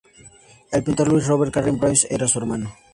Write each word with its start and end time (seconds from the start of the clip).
El 0.77 0.83
pintor 0.83 1.09
Louis-Robert 1.09 1.53
Carrier-Belleuse 1.53 2.07
era 2.09 2.27
su 2.27 2.39
hermano. 2.39 2.73